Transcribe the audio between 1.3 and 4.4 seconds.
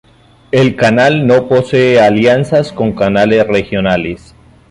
posee alianzas con canales regionales.